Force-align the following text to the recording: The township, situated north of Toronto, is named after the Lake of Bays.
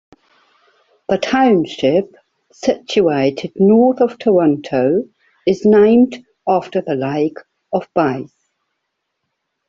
The 1.09 1.19
township, 1.19 2.11
situated 2.51 3.51
north 3.55 4.01
of 4.01 4.17
Toronto, 4.17 5.03
is 5.45 5.63
named 5.63 6.25
after 6.47 6.81
the 6.81 6.95
Lake 6.95 7.37
of 7.71 7.87
Bays. 7.93 8.31